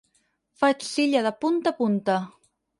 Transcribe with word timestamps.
Faig 0.61 0.85
s'illa 0.87 1.23
de 1.29 1.35
punta 1.45 1.77
a 1.77 1.81
punta. 1.85 2.19